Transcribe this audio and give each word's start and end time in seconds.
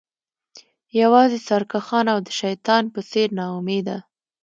یوازې 1.01 1.37
سرکښان 1.47 2.05
او 2.13 2.19
د 2.27 2.29
شیطان 2.39 2.83
په 2.93 2.99
څیر 3.09 3.29
ناامیده 3.39 3.97